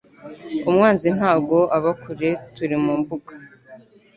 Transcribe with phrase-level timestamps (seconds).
[0.69, 3.31] umwanzi ntago aba kure turi mumbuga